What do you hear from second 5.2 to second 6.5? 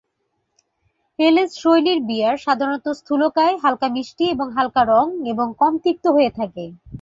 এবং কম তিক্ত হয়ে